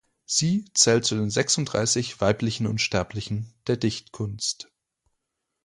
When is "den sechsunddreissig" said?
1.13-2.21